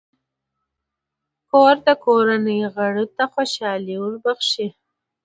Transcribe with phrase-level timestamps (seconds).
[1.51, 4.67] کور د کورنۍ غړو ته خوشحالي بښي.